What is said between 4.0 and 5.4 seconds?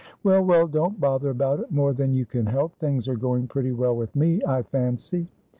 me, I fancy."